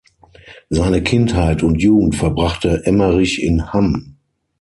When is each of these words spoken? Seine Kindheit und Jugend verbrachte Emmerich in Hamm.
Seine 0.71 1.03
Kindheit 1.03 1.61
und 1.61 1.79
Jugend 1.79 2.15
verbrachte 2.15 2.83
Emmerich 2.87 3.39
in 3.43 3.71
Hamm. 3.71 4.15